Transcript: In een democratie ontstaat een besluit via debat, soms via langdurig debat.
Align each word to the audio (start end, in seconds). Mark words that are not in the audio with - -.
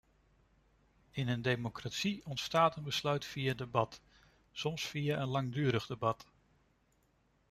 In 1.11 1.27
een 1.27 1.41
democratie 1.41 2.25
ontstaat 2.25 2.75
een 2.75 2.83
besluit 2.83 3.25
via 3.25 3.53
debat, 3.53 4.01
soms 4.51 4.85
via 4.85 5.25
langdurig 5.25 5.85
debat. 5.85 6.25